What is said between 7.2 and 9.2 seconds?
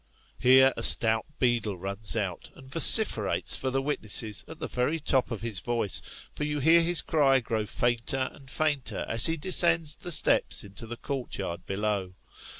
grow fainter and fainter